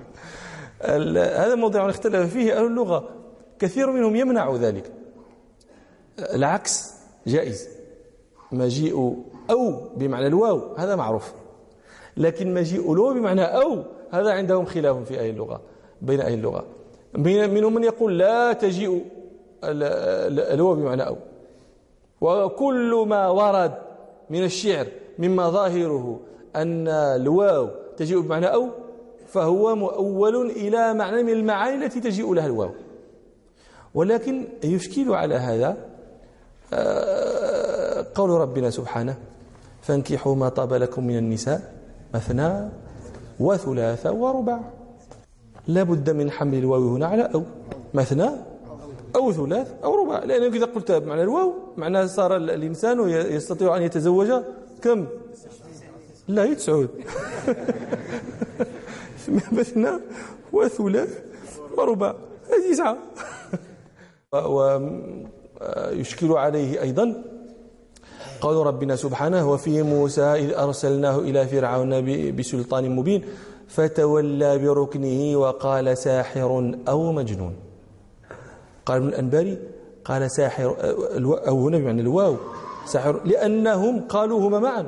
[0.82, 3.10] هذا موضوع اختلف فيه أهل اللغة.
[3.60, 4.92] كثير منهم يمنع ذلك.
[6.20, 6.94] العكس
[7.28, 7.68] جائز.
[8.52, 11.32] مجيء أو بمعنى الواو هذا معروف.
[12.18, 15.62] لكن مجيء الواو بمعنى أو هذا عندهم خلاف في أهل اللغة
[16.02, 16.66] بين أهل اللغة.
[17.14, 19.06] منهم من يقول لا تجيء
[19.64, 21.18] الواو بمعنى أو.
[22.22, 23.74] وكل ما ورد
[24.30, 24.88] من الشعر
[25.20, 26.20] مما ظاهره
[26.56, 28.70] أن الواو تجيء بمعنى أو
[29.28, 32.70] فهو مؤول إلى معنى من المعاني التي تجيء لها الواو.
[33.94, 35.78] ولكن يشكل على هذا
[36.74, 39.16] آه، قول ربنا سبحانه
[39.82, 41.74] فانكحوا ما طاب لكم من النساء
[42.14, 42.70] مثنى
[43.40, 44.60] وثلاث ورباع.
[45.68, 47.44] لا بد من حمل الواو هنا على أو.
[47.94, 48.30] مثنى
[49.16, 54.32] أو ثلاث أو رباع لأنك إذا قلت معنى الواو معناه صار الإنسان يستطيع أن يتزوج
[54.82, 55.08] كم؟
[56.28, 56.90] لا يتسعود
[59.52, 59.90] مثنى
[60.54, 61.20] وثلاث
[61.78, 62.16] ورباع
[62.50, 62.98] هذه تسعة.
[65.92, 67.24] ويشكل عليه أيضا
[68.42, 71.92] قول ربنا سبحانه وفي موسى إذ أرسلناه إلى فرعون
[72.36, 73.24] بسلطان مبين
[73.68, 77.67] فتولى بركنه وقال ساحر أو مجنون.
[78.88, 79.58] قال ابن الأنباري
[80.06, 80.76] قال ساحر
[81.48, 82.38] أو هنا بمعنى الواو
[82.86, 84.88] ساحر لأنهم قالوا هما معا.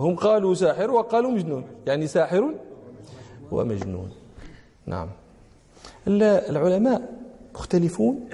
[0.00, 1.64] هم قالوا ساحر وقالوا مجنون.
[1.86, 2.54] يعني ساحر
[3.50, 4.10] ومجنون.
[4.86, 5.08] نعم.
[6.06, 6.98] العلماء
[7.54, 8.28] مختلفون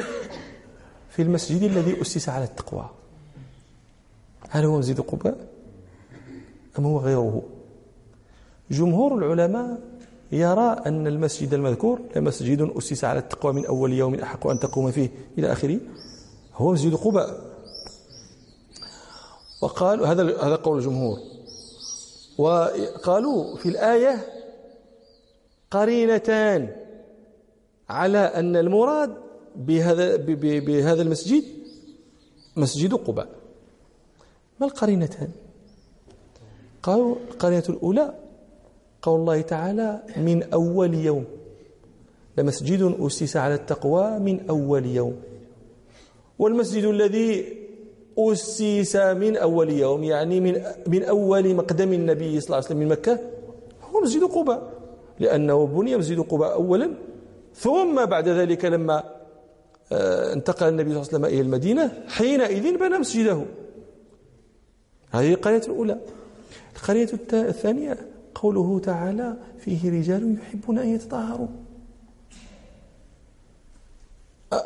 [1.11, 2.91] في المسجد الذي أسس على التقوى.
[4.51, 5.37] هل هو مسجد قباء؟
[6.79, 7.43] أم هو غيره؟
[8.71, 9.81] جمهور العلماء
[10.33, 15.11] يرى أن المسجد المذكور لمسجد أسس على التقوى من أول يوم أحق أن تقوم فيه
[15.39, 15.79] إلى آخره
[16.55, 17.41] هو مسجد قباء.
[19.61, 21.19] وقالوا هذا هذا قول الجمهور.
[22.39, 24.27] وقالوا في الآية
[25.71, 26.77] قرينتان
[27.89, 29.17] على أن المراد
[29.57, 30.17] بهذا
[30.61, 31.45] بهذا المسجد
[32.57, 33.29] مسجد قباء.
[34.61, 35.31] ما القرينتان؟
[36.83, 38.15] قالوا القرينة الأولى
[39.07, 41.25] قول الله تعالى من أول يوم.
[42.39, 45.17] لمسجد أسس على التقوى من أول يوم.
[46.39, 47.31] والمسجد الذي
[48.19, 50.55] أسس من أول يوم يعني من
[50.87, 53.15] من أول مقدم النبي صلى الله عليه وسلم من مكة
[53.83, 54.73] هو مسجد قباء.
[55.21, 56.91] لأنه بني مسجد قباء أولا.
[57.55, 59.05] ثم بعد ذلك لما
[59.93, 63.39] آه، انتقل النبي صلى الله عليه وسلم إلى المدينة حينئذ بنى مسجده.
[65.11, 65.97] هذه القرية الأولى.
[66.77, 71.49] القرية الثانية قوله تعالى فيه رجال يحبون أن يتطهروا.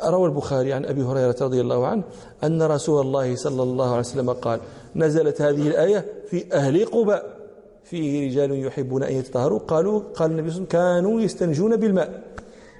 [0.05, 2.03] روى البخاري عن أبي هريرة رضي الله عنه
[2.43, 4.59] أن رسول الله صلى الله عليه وسلم قال
[4.95, 7.41] نزلت هذه الآية في أهل قباء.
[7.83, 9.59] فيه رجال يحبون أن يتطهروا.
[9.59, 12.23] قالوا قال النبي صلى الله عليه وسلم كانوا يستنجون بالماء.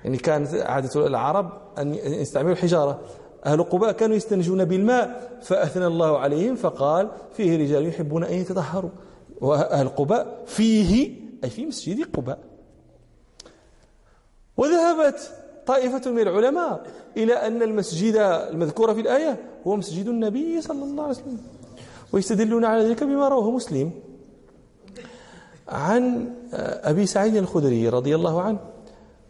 [0.03, 2.99] يعني كانت عادة العرب أن يستعملوا الحجارة.
[3.45, 8.89] أهل قباء كانوا يستنجون بالماء فأثنى الله عليهم فقال فيه رجال يحبون أن يتطهروا.
[9.41, 12.39] وأهل قباء فيه أي في مسجد قباء.
[14.57, 15.31] وذهبت
[15.65, 18.15] طائفة من العلماء إلى أن المسجد
[18.51, 21.37] المذكور في الآية هو مسجد النبي صلى الله عليه وسلم
[22.13, 23.91] ويستدلون على ذلك بما رواه مسلم
[25.69, 26.33] عن
[26.83, 28.59] أبي سعيد الخدري رضي الله عنه.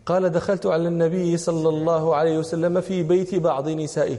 [0.06, 4.18] قال دخلت على النبي صلى الله عليه وسلم في بيت بعض نسائه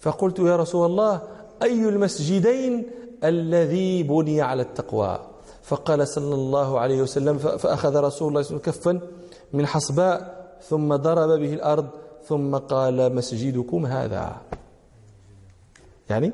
[0.00, 1.22] فقلت يا رسول الله
[1.62, 2.86] أي المسجدين
[3.24, 5.18] الذي بني على التقوى.
[5.62, 9.00] فقال صلى الله عليه وسلم فأخذ رسول الله صلى الله عليه وسلم كفا
[9.52, 11.86] من حصباء ثم ضرب به الأرض
[12.28, 14.36] ثم قال مسجدكم هذا.
[16.10, 16.32] يعني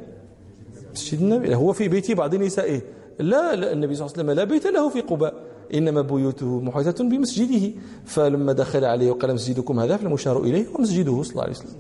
[0.93, 2.81] مسجد النبي هو في بيت بعض نسائه.
[3.19, 5.35] لا, لا النبي صلى الله عليه وسلم لا بيت له في قباء
[5.75, 7.73] إنما بيوته محيطة بمسجده.
[8.05, 11.77] فلما دخل عليه وقال مسجدكم هذا فالمشار إليه ومسجده صلى الله عليه وسلم.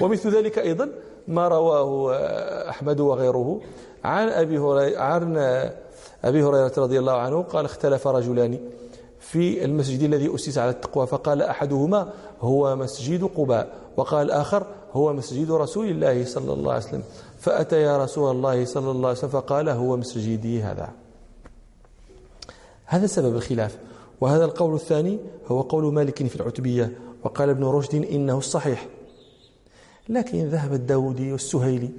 [0.00, 0.88] ومثل ذلك أيضا
[1.28, 2.16] ما رواه
[2.68, 3.60] أحمد وغيره
[4.04, 5.36] عن أبي هريرة عن
[6.24, 8.58] أبي هريرة رضي الله عنه قال اختلف رجلان
[9.20, 15.50] في المسجد الذي أسس على التقوى فقال أحدهما هو مسجد قباء وقال الآخر هو مسجد
[15.50, 17.02] رسول الله صلى الله عليه وسلم.
[17.38, 20.88] فأتى يا رسول الله صلى الله عليه وسلم فقال هو مسجدي هذا.
[22.84, 23.78] هذا سبب الخلاف.
[24.20, 26.92] وهذا القول الثاني هو قول مالك في العتبية
[27.24, 28.86] وقال ابن رشد إنه الصحيح
[30.08, 31.90] لكن ذهب الداودي والسهيلي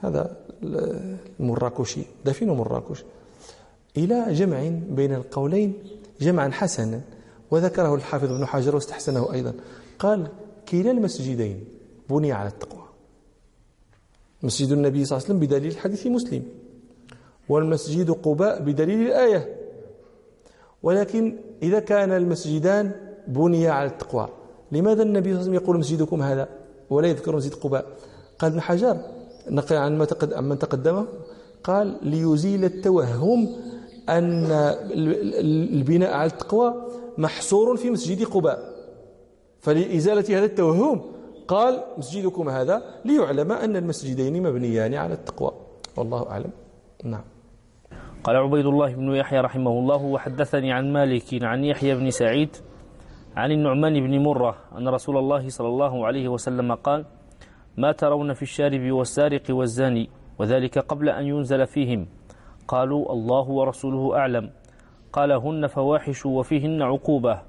[0.00, 0.36] هذا
[1.40, 3.04] المراكشي دفين مراكش
[3.96, 5.74] إلى جمع بين القولين
[6.20, 7.00] جمعا حسنا
[7.50, 9.54] وذكره الحافظ ابن حجر واستحسنه أيضا.
[9.98, 10.28] قال
[10.68, 11.64] كلا المسجدين
[12.10, 12.84] بني على التقوى.
[14.42, 16.42] مسجد النبي صلى الله عليه وسلم بدليل حديث مسلم
[17.48, 19.56] والمسجد قباء بدليل الآية.
[20.82, 22.92] ولكن إذا كان المسجدان
[23.28, 24.28] بني على التقوى
[24.72, 26.48] لماذا النبي صلى الله عليه وسلم يقول مسجدكم هذا؟
[26.90, 27.86] ولا يذكر مسجد قباء.
[28.38, 28.96] قال ابن حجر
[29.50, 29.98] نقل عن
[30.48, 31.06] من تقدمه
[31.64, 33.56] قال ليزيل التوهم
[34.08, 34.46] أن
[35.76, 36.74] البناء على التقوى
[37.18, 38.58] محصور في مسجد قباء.
[39.60, 41.02] فلإزالة هذا التوهم
[41.48, 45.52] قال مسجدكم هذا ليعلم أن المسجدين مبنيان على التقوى.
[45.96, 46.50] والله أعلم.
[47.04, 47.24] نعم.
[48.24, 52.56] قال عبيد الله بن يحيى رحمه الله وحدثني عن مالك عن يحيى بن سعيد
[53.38, 57.04] عن النعمان بن مرة أن رسول الله صلى الله عليه وسلم قال
[57.76, 62.06] ما ترون في الشارب والسارق والزاني وذلك قبل أن ينزل فيهم.
[62.68, 64.50] قالوا الله ورسوله أعلم.
[65.12, 67.42] قال هن فواحش وفيهن عقوبة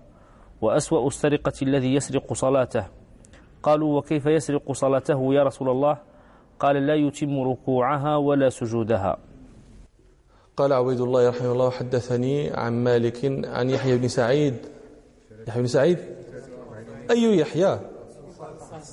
[0.61, 2.85] وأسوأ السرقة الذي يسرق صلاته.
[3.63, 5.97] قالوا وكيف يسرق صلاته يا رسول الله؟
[6.59, 9.17] قال لا يتم ركوعها ولا سجودها.
[10.57, 14.55] قال عبيد الله رحمه الله حدثني عن مالك عن يحيى بن سعيد
[15.47, 15.97] يحيى بن سعيد؟
[17.11, 17.79] أي يحيى.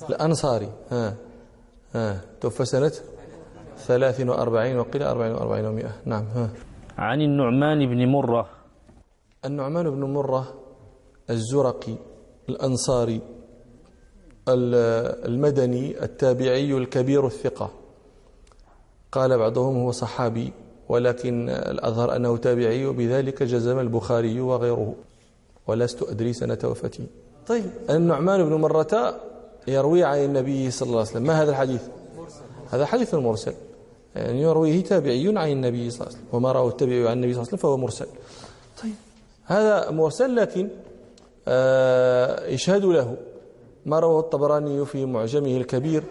[0.09, 0.71] الأنصاري.
[0.91, 1.15] ها
[1.93, 2.21] ها.
[2.41, 2.91] توفى سنة
[3.77, 6.49] ثلاث وأربعين وقيل أربعين وأربعين ومئة نعم ها.
[6.97, 8.49] عن النعمان بن مرة.
[9.45, 10.53] النعمان بن مرة
[11.29, 11.95] الزرقي
[12.49, 13.21] الأنصاري
[14.49, 17.69] المدني التابعي الكبير الثقة.
[19.11, 20.53] قال بعضهم هو صحابي
[20.89, 24.95] ولكن الأظهر أنه تابعي وبذلك جزم البخاري وغيره.
[25.67, 27.05] ولست أدري سنة وفاته
[27.47, 27.65] طيب.
[27.89, 29.19] النعمان بن مرة
[29.67, 31.23] يروي عن النبي صلى الله عليه وسلم.
[31.23, 31.81] ما هذا الحديث؟
[32.69, 33.53] هذا حديث مرسل.
[34.15, 36.35] يعني يرويه تابعي عن النبي صلى الله عليه وسلم.
[36.35, 38.07] وما رواه التابعي عن النبي صلى الله عليه وسلم فهو مرسل.
[38.83, 38.93] طيب.
[39.45, 40.69] هذا مرسل لكن
[41.47, 43.15] آه يشهد له.
[43.85, 46.03] ما رواه الطبراني في معجمه الكبير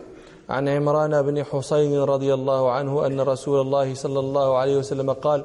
[0.49, 5.45] عن عمران بن حسين رضي الله عنه أن رسول الله صلى الله عليه وسلم قال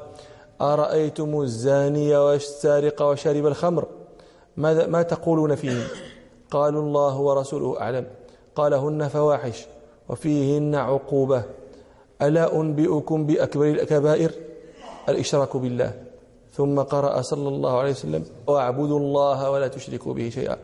[0.60, 3.86] أرأيتم الزاني والسارق وشارب الخمر؟
[4.56, 5.84] ماذا ما تقولون فيهم
[6.50, 8.06] قالوا الله ورسوله أعلم.
[8.56, 9.66] قال هن فواحش
[10.08, 11.42] وفيهن عقوبة.
[12.22, 14.32] ألا أنبئكم بأكبر الكبائر؟
[15.08, 15.92] الإشراك بالله.
[16.52, 20.56] ثم قرأ صلى الله عليه وسلم واعبدوا الله ولا تشركوا به شيئا.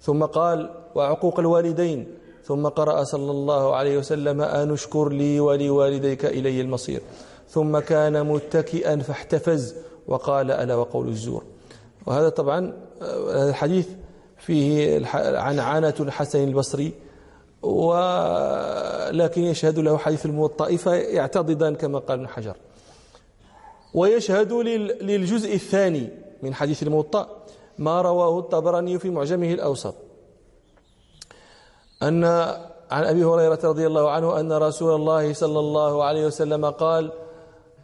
[0.00, 2.06] ثم قال وعقوق الوالدين.
[2.44, 7.00] ثم قرأ صلى الله عليه وسلم أن اشكر لي ولوالديك إلي المصير.
[7.48, 9.74] ثم كان متكئا فاحتفز
[10.08, 11.44] وقال ألا وقول الزور.
[12.06, 12.72] وهذا طبعا
[13.30, 13.88] هذا الحديث
[14.38, 15.06] فيه
[15.38, 16.92] عنعنة الحسن البصري
[17.62, 22.56] ولكن يشهد له حديث الموطأ فيعتضدان كما قال ابن حجر.
[23.94, 24.52] ويشهد
[25.02, 26.08] للجزء الثاني
[26.42, 27.28] من حديث الموطأ
[27.78, 29.94] ما رواه الطبراني في معجمه الأوسط.
[32.02, 32.24] أن
[32.90, 37.12] عن أبي هريرة رضي الله عنه أن رسول الله صلى الله عليه وسلم قال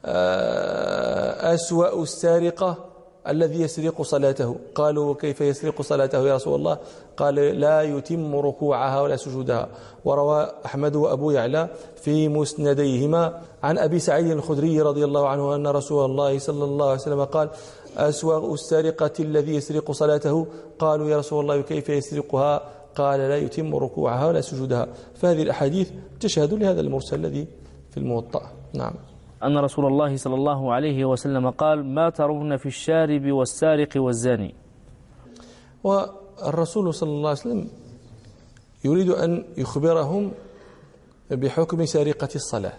[0.04, 2.89] آه، أسوأ السارقة
[3.30, 4.56] الذي يسرق صلاته.
[4.74, 6.78] قالوا كيف يسرق صلاته يا رسول الله؟
[7.16, 9.68] قال لا يتم ركوعها ولا سجودها.
[10.04, 16.10] وروى أحمد وأبو يعلى في مسنديهما عن أبي سعيد الخدري رضي الله عنه أن رسول
[16.10, 17.48] الله صلى الله عليه وسلم قال
[17.96, 20.46] أسوأ السارقة الذي يسرق صلاته؟
[20.78, 22.62] قالوا يا رسول الله كيف يسرقها؟
[22.96, 24.86] قال لا يتم ركوعها ولا سجودها.
[25.14, 25.90] فهذه الأحاديث
[26.20, 27.46] تشهد لهذا المرسل الذي
[27.90, 28.42] في الموطأ.
[28.72, 29.09] نعم.
[29.42, 34.54] أن رسول الله صلى الله عليه وسلم قال ما ترون في الشارب والسارق والزاني.
[35.84, 37.68] والرسول صلى الله عليه وسلم
[38.84, 40.32] يريد أن يخبرهم
[41.30, 42.72] بحكم سرقة الصلاة.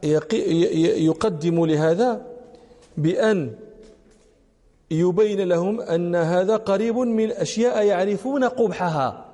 [0.00, 2.26] فيقدم لهذا
[2.96, 3.56] بأن
[4.90, 9.24] يبين لهم أن هذا قريب من أشياء يعرفون قبحها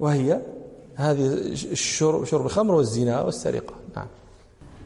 [0.00, 0.42] وهي
[0.98, 1.26] هذه
[1.72, 3.74] الشرب شرب الخمر والزنا والسرقة.
[3.96, 4.06] نعم.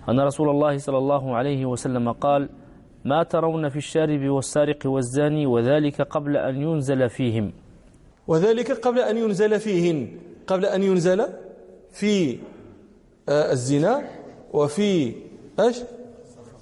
[0.08, 2.48] أن رسول الله صلى الله عليه وسلم قال
[3.04, 7.52] ما ترون في الشارب والسارق والزاني وذلك قبل أن ينزل فيهم.
[8.28, 10.08] وذلك قبل أن ينزل فيهن.
[10.46, 11.26] قبل أن ينزل
[11.92, 12.38] في
[13.28, 14.02] آه، الزنا
[14.52, 15.14] وفي
[15.60, 15.76] إيش؟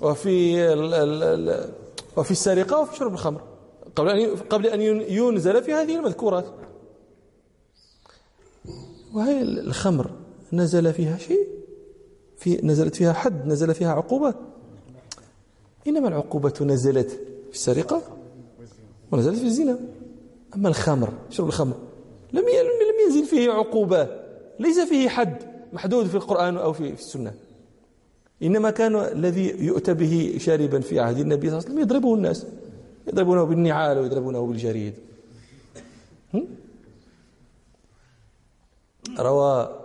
[0.03, 1.71] وفي ال ال ال
[2.17, 3.41] وفي السرقة وفي شرب الخمر.
[3.97, 4.81] قبل أن قبل أن
[5.11, 6.45] ينزل في هذه المذكورات.
[9.15, 10.11] وهي الخمر.
[10.53, 11.49] نزل فيها شيء؟
[12.37, 14.35] في نزلت فيها حد نزل فيها عقوبة؟
[15.87, 17.11] إنما العقوبة نزلت
[17.51, 18.03] في السرقة
[19.13, 19.79] ونزلت في الزنا.
[20.55, 21.75] أما الخمر شرب الخمر.
[22.33, 24.09] لم لم ينزل فيه عقوبة.
[24.59, 25.37] ليس فيه حد
[25.73, 27.35] محدود في القرآن أو في السنة.
[28.43, 32.47] إنما كان الذي يؤتى به شاربا في عهد النبي صلى الله عليه وسلم يضربه الناس.
[33.09, 34.95] يضربونه بالنعال ويضربونه بالجريد.
[39.19, 39.77] روى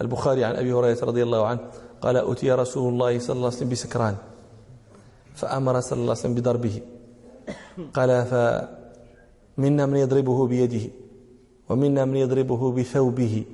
[0.00, 1.60] البخاري عن أبي هريرة رضي الله عنه
[2.00, 4.16] قال أتي رسول الله صلى الله عليه وسلم بسكران
[5.34, 6.80] فأمر صلى الله عليه وسلم بضربه.
[7.94, 10.90] قال فمنا من يضربه بيده
[11.68, 13.44] ومنا من يضربه بثوبه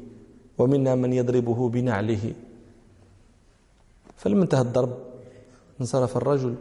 [0.58, 2.34] ومنا من يضربه بنعله.
[4.16, 4.92] فلما انتهى الضرب
[5.80, 6.54] انصرف الرجل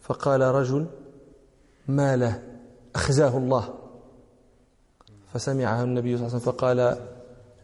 [0.00, 0.86] فقال رجل
[1.88, 2.42] ما له؟
[2.94, 3.74] أخزاه الله.
[5.34, 6.78] فسمعه النبي صلى الله عليه وسلم فقال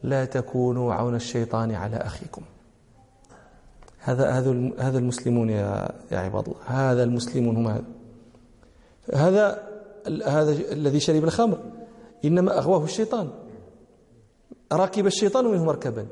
[0.02, 2.42] لا تكونوا عون الشيطان على أخيكم.
[3.98, 6.60] هذا هذا هذا المسلمون يا يا عباد الله.
[6.66, 7.84] هذا المسلمون هم هذا.
[9.14, 9.68] هذا
[10.26, 11.58] هذا الذي شرب الخمر.
[12.24, 13.30] إنما أغواه الشيطان.
[14.72, 16.06] ركب الشيطان منه مركبا.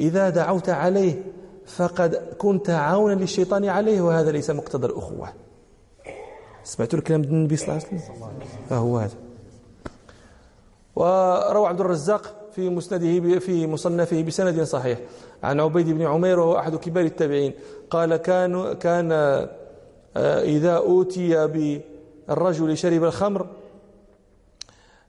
[0.00, 1.22] إذا دعوت عليه
[1.66, 5.28] فقد كنت عونا للشيطان عليه وهذا ليس مقتضى الأخوة.
[6.64, 8.16] سمعتوا الكلام النبي صلى الله عليه وسلم؟
[8.68, 9.14] فهو هذا.
[10.96, 14.98] وروى عبد الرزاق في مسنده في مصنفه بسند صحيح.
[15.42, 17.52] عن عبيد بن عمير وهو أحد كبار التابعين.
[17.90, 23.46] قال كان كان آه، إذا أوتي بالرجل شرب الخمر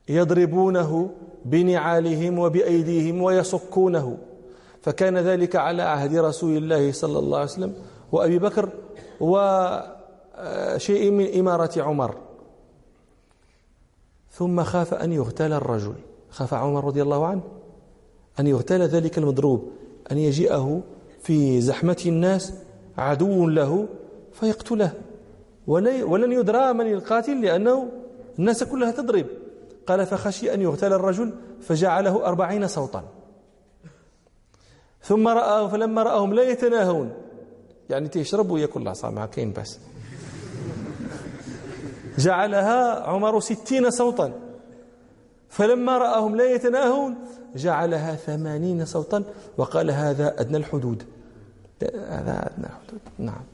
[0.08, 1.10] يضربونه
[1.44, 4.18] بنعالهم وبأيديهم ويصكونه.
[4.82, 7.74] فكان ذلك على عهد رسول الله صلى الله عليه وسلم
[8.12, 8.68] وأبي بكر
[9.20, 12.16] وشيء من إمارة عمر.
[14.32, 15.94] ثم خاف أن يغتال الرجل.
[16.34, 17.42] خاف عمر رضي الله عنه
[18.40, 19.70] أن يغتال ذلك المضروب
[20.12, 20.82] أن يجيئه
[21.22, 22.52] في زحمة الناس
[22.98, 23.88] عدو له
[24.32, 24.92] فيقتله.
[25.66, 27.88] ولن يدرى من القاتل لأنه
[28.38, 29.26] الناس كلها تضرب.
[29.86, 33.04] قال فخشي أن يغتال الرجل فجعله أربعين صوتا.
[35.02, 37.12] ثم رآه فلما رآهم لا يتناهون.
[37.90, 39.78] يعني تشرب ويأكل العصا مع كاين بس
[42.18, 44.43] جعلها عمر ستين صوتا.
[45.54, 47.16] فلما رآهم لا يتناهون
[47.56, 49.24] جعلها ثمانين صوتا
[49.58, 51.02] وقال هذا أدنى الحدود.
[52.16, 53.00] هذا أدنى الحدود.
[53.18, 53.44] نعم.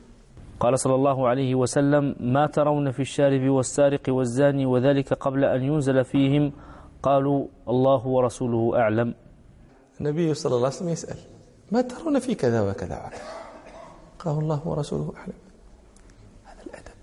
[0.60, 6.04] قال صلى الله عليه وسلم ما ترون في الشارب والسارق والزاني وذلك قبل أن ينزل
[6.04, 6.52] فيهم؟
[7.02, 9.14] قالوا الله ورسوله أعلم.
[10.00, 11.18] النبي صلى الله عليه وسلم يسأل
[11.72, 13.20] ما ترون في كذا وكذا وكذا؟
[14.18, 15.38] قال الله ورسوله أعلم.
[16.44, 17.00] هذا الأدب.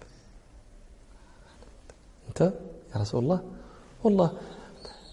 [2.29, 2.41] أنت
[2.95, 3.39] يا رسول الله؟
[4.03, 4.31] والله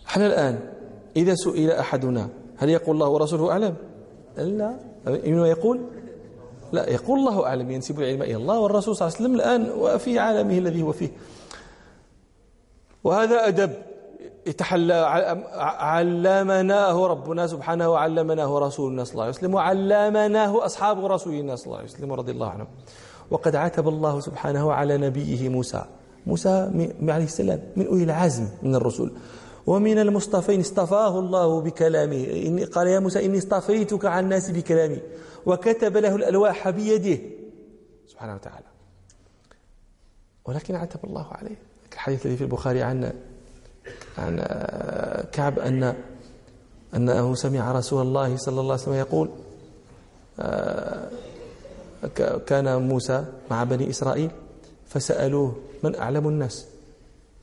[0.09, 0.61] إحنا الآن
[1.16, 3.74] إذا سئل أحدنا هل يقول الله ورسوله أعلم؟
[4.36, 4.76] لا.
[5.46, 5.80] يقول؟
[6.72, 10.18] لا يقول الله أعلم ينسب العلم إلى الله والرسول صلى الله عليه وسلم الآن وفي
[10.18, 11.11] عالمه الذي هو فيه.
[13.05, 13.72] وهذا أدب
[14.46, 14.94] يتحلى
[15.57, 21.88] علمناه ربنا سبحانه وعلمناه رسولنا صلى الله عليه وسلم وعلمناه أصحاب رسولنا صلى الله عليه
[21.88, 22.66] وسلم رضي الله عنهم.
[23.30, 25.84] وقد عتب الله سبحانه على نبيه موسى.
[26.26, 26.70] موسى
[27.02, 29.11] عليه السلام من أولي العزم من الرسل
[29.66, 32.24] ومن المصطفين اصطفاه الله بكلامه.
[32.46, 34.98] إني قال يا موسى إني اصطفيتك عن الناس بكلامي.
[35.46, 37.22] وكتب له الألواح بيده.
[38.06, 38.66] سبحانه وتعالى.
[40.44, 41.56] ولكن عتب الله عليه.
[41.92, 43.12] الحديث الذي في البخاري عن
[44.18, 44.36] عن
[45.32, 45.94] كعب أن
[46.94, 49.30] أنه سمع رسول الله صلى الله عليه وسلم يقول
[50.40, 51.10] آه،
[52.46, 54.30] كان موسى مع بني إسرائيل
[54.86, 56.66] فسألوه من أعلم الناس؟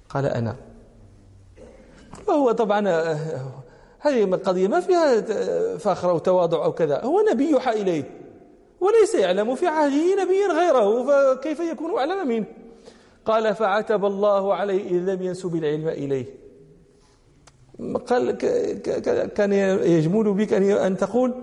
[0.10, 0.56] قال أنا.
[2.28, 3.18] وهو طبعا آه،
[4.00, 5.22] هذه القضية ما فيها
[5.78, 7.02] فخر أو تواضع أو كذا.
[7.04, 8.04] هو نبي يوحى إليه.
[8.80, 12.46] وليس يعلم في عهده نبيا غيره فكيف يكون أعلم منه؟
[13.26, 16.26] قال فعتب الله عليه إذ لم ينسب العلم إليه.
[18.08, 18.32] قال
[19.28, 19.54] كان
[19.84, 21.34] يجمل بك أن تقول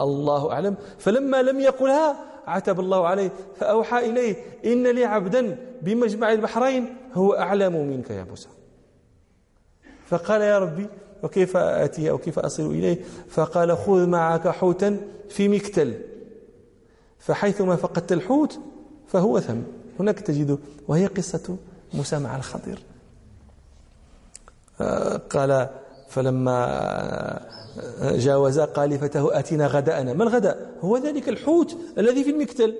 [0.00, 0.74] الله أعلم.
[0.98, 2.16] فلما لم يقلها
[2.46, 8.48] عتب الله عليه فأوحى إليه إن لي عبدا بمجمع البحرين هو أعلم منك يا موسى.
[10.06, 10.86] فقال يا ربي
[11.22, 12.98] وكيف آتيه أو كيف أصل إليه؟
[13.28, 15.94] فقال خذ معك حوتا في مكتل.
[17.18, 18.58] فحيثما فقدت الحوت
[19.08, 19.60] فهو ثم.
[20.00, 21.56] هناك تجد وهي قصة
[21.94, 22.78] موسى مع الخضر
[25.30, 25.68] قال
[26.08, 27.40] فلما
[28.02, 30.12] جاوزا قال لفتاه آتنا غداءنا.
[30.12, 32.74] ما الغداء؟ هو ذلك الحوت الذي في المكتل.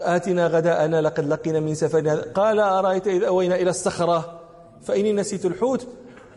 [0.00, 2.14] آتنا غداءنا لقد لقينا من سفرنا.
[2.14, 4.37] قال أرأيت إذ أوينا إلى الصخرة؟
[4.82, 5.86] فإني نسيت الحوت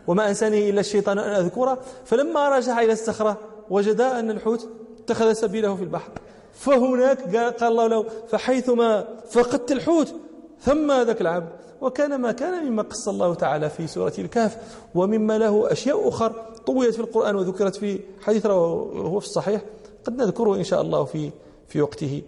[0.06, 1.78] وما أنساني إلا الشيطان أن أذكره.
[2.04, 3.38] فلما رجع إلى الصخرة
[3.70, 4.68] وجد أن الحوت
[4.98, 6.10] اتخذ سبيله في البحر.
[6.52, 10.14] فهناك قال الله له فحيثما فقدت الحوت
[10.60, 11.48] ثم ذاك العبد.
[11.80, 14.56] وكان ما كان مما قص الله تعالى في سورة الكهف
[14.94, 16.32] ومما له أشياء أخر
[16.66, 19.62] طويت في القرآن وذكرت في حديث هو في الصحيح.
[20.04, 21.30] قد نذكره إن شاء الله في
[21.68, 22.22] في وقته.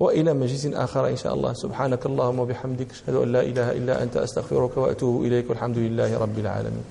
[0.00, 1.52] وإلى مجلس آخر إن شاء الله.
[1.52, 6.38] سبحانك اللهم وبحمدك أشهد أن لا إله إلا أنت أستغفرك وأتوب إليك والحمد لله رب
[6.38, 6.84] العالمين.